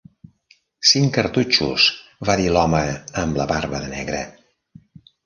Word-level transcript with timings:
"Cinc 0.91 1.11
cartutxos", 1.17 1.85
va 2.29 2.37
dir 2.39 2.47
l'home 2.55 2.79
amb 3.25 3.39
la 3.41 3.47
barba 3.53 3.83
de 3.85 3.91
negre. 3.93 4.23